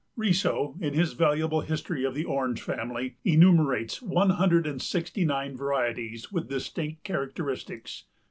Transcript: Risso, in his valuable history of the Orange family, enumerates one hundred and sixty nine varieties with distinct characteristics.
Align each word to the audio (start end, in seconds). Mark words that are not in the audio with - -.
Risso, 0.17 0.81
in 0.81 0.95
his 0.95 1.13
valuable 1.13 1.61
history 1.61 2.03
of 2.05 2.15
the 2.15 2.25
Orange 2.25 2.59
family, 2.59 3.17
enumerates 3.23 4.01
one 4.01 4.31
hundred 4.31 4.65
and 4.65 4.81
sixty 4.81 5.25
nine 5.25 5.55
varieties 5.55 6.31
with 6.31 6.49
distinct 6.49 7.03
characteristics. 7.03 8.05